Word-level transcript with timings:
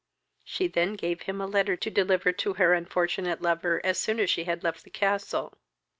She 0.43 0.65
then 0.65 0.93
gave 0.95 1.21
him 1.29 1.39
a 1.39 1.45
letter 1.45 1.75
to 1.77 1.89
deliver 1.91 2.31
to 2.31 2.53
her 2.53 2.73
unfortunate 2.73 3.39
lover 3.39 3.79
as 3.83 3.99
soon 3.99 4.19
as 4.19 4.31
she 4.31 4.45
had 4.45 4.63
left 4.63 4.83
the 4.83 4.89
castle. 4.89 5.59